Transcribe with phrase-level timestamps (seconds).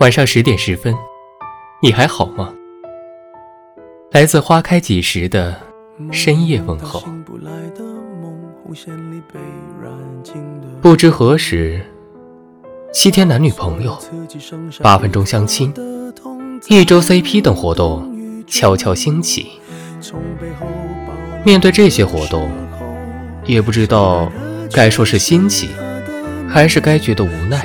[0.00, 0.92] 晚上十点十分，
[1.80, 2.52] 你还好吗？
[4.10, 5.56] 来自花开几时的
[6.10, 7.04] 深夜问候。
[10.82, 11.80] 不知何时，
[12.92, 13.96] 七天男女朋友，
[14.82, 15.72] 八分钟相亲，
[16.68, 19.52] 一周 CP 等活动悄悄兴起。
[21.44, 22.50] 面对这些活动，
[23.44, 24.30] 也不知道
[24.72, 25.70] 该说是新奇，
[26.48, 27.64] 还是该觉得无奈。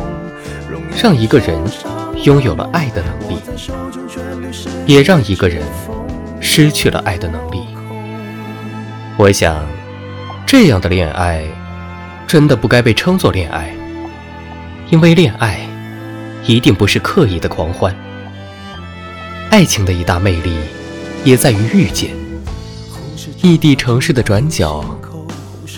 [0.95, 1.57] 让一个人
[2.23, 3.37] 拥有了爱的能力，
[4.85, 5.63] 也让一个人
[6.39, 7.65] 失去了爱的能力。
[9.17, 9.65] 我想，
[10.45, 11.43] 这样的恋爱
[12.27, 13.73] 真的不该被称作恋爱，
[14.89, 15.59] 因为恋爱
[16.45, 17.95] 一定不是刻意的狂欢。
[19.49, 20.55] 爱情的一大魅力
[21.23, 22.11] 也在于遇见，
[23.41, 24.83] 异地城市的转角，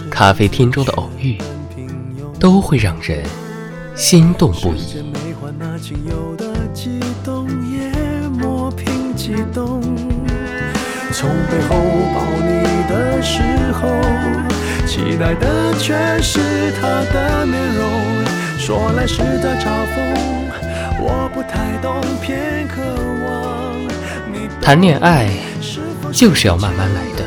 [0.10, 1.38] 咖啡厅中的偶遇，
[2.40, 3.24] 都会让人。
[3.96, 5.02] 心动不已。
[5.12, 7.92] 没换那仅有的激动也
[8.30, 9.82] 磨平激动
[11.12, 11.76] 从背后
[12.14, 13.42] 抱你的时
[13.74, 13.88] 候，
[14.88, 16.40] 期待的却是
[16.82, 17.84] 他的面容。
[18.58, 19.96] 说来是在嘲讽，
[21.00, 22.82] 我不太懂，偏渴
[23.26, 23.32] 望。
[24.62, 25.30] 谈恋爱
[26.12, 27.26] 就是要慢慢来的，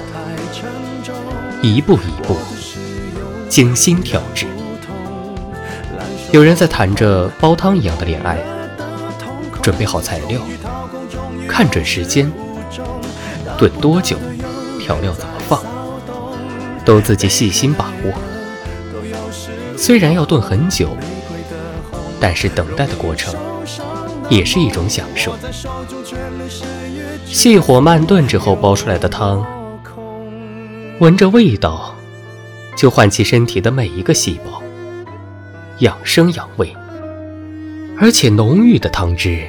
[1.63, 2.37] 一步一步，
[3.49, 4.47] 精心调制。
[6.37, 8.37] 有人在谈着煲汤一样的恋爱，
[9.63, 10.39] 准备好材料，
[11.49, 12.31] 看准时间，
[13.57, 14.19] 炖多久，
[14.79, 15.63] 调料怎么放，
[16.85, 18.13] 都自己细心把握。
[19.79, 20.95] 虽然要炖很久，
[22.21, 23.35] 但是等待的过程
[24.29, 25.35] 也是一种享受。
[27.25, 29.43] 细火慢炖之后煲出来的汤，
[30.99, 31.97] 闻着味道，
[32.77, 34.63] 就唤起身体的每一个细胞。
[35.81, 36.75] 养生养胃，
[38.01, 39.47] 而且浓郁的汤汁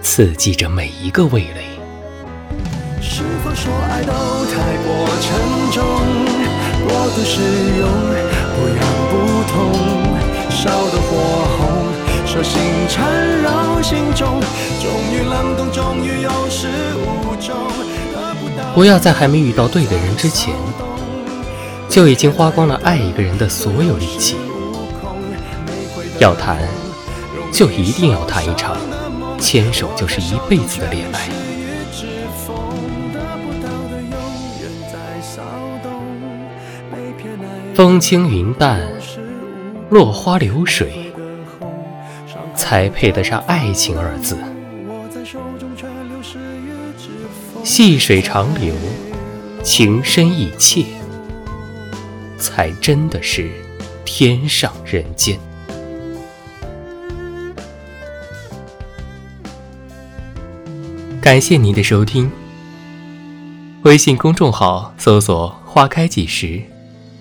[0.00, 1.66] 刺激着每一个味蕾。
[3.02, 4.12] 是否说爱都
[4.46, 4.54] 太
[4.86, 5.36] 过沉
[5.70, 5.84] 重，
[6.88, 7.42] 过度使
[7.78, 7.86] 用，
[8.54, 9.12] 不痒不
[9.52, 9.54] 痛，
[10.48, 11.92] 烧得火红，
[12.26, 13.04] 手心缠
[13.42, 14.40] 绕心中，
[14.80, 17.54] 终于冷冻，终于有始无终。
[18.74, 20.54] 不要在还没遇到对的人之前，
[21.86, 24.36] 就已经花光了爱一个人的所有力气。
[26.20, 26.58] 要谈，
[27.52, 28.76] 就一定要谈一场
[29.38, 31.28] 牵手就是一辈子的恋爱。
[37.74, 38.80] 风轻云淡，
[39.90, 41.12] 落花流水，
[42.54, 44.38] 才配得上爱情二字。
[47.64, 48.72] 细水长流，
[49.64, 50.84] 情深意切，
[52.38, 53.50] 才真的是
[54.04, 55.36] 天上人间。
[61.24, 62.30] 感谢您的收听。
[63.84, 66.60] 微信公众号搜索“花开几时”，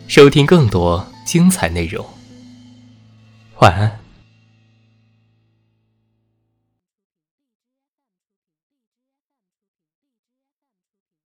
[0.10, 2.06] 收听更多精彩内容。
[3.62, 4.03] 晚安。